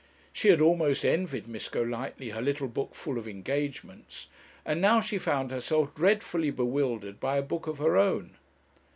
She 0.33 0.47
had 0.49 0.61
almost 0.61 1.05
envied 1.05 1.47
Miss 1.47 1.69
Golightly 1.69 2.29
her 2.31 2.41
little 2.41 2.67
book 2.67 2.95
full 2.95 3.19
of 3.19 3.27
engagements, 3.27 4.25
and 4.65 4.81
now 4.81 4.99
she 4.99 5.19
found 5.19 5.51
herself 5.51 5.93
dreadfully 5.95 6.49
bewildered 6.49 7.19
by 7.19 7.37
a 7.37 7.43
book 7.43 7.67
of 7.67 7.77
her 7.77 7.95
own. 7.97 8.31